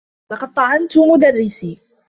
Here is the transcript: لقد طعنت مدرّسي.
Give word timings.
لقد 0.31 0.53
طعنت 0.53 0.97
مدرّسي. 0.97 1.77